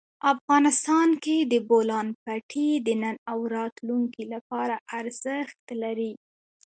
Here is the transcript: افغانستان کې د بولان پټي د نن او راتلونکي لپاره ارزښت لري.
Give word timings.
افغانستان 0.33 1.09
کې 1.23 1.37
د 1.51 1.53
بولان 1.69 2.07
پټي 2.23 2.69
د 2.85 2.87
نن 3.03 3.15
او 3.31 3.37
راتلونکي 3.57 4.23
لپاره 4.33 4.75
ارزښت 4.99 5.63
لري. 5.81 6.11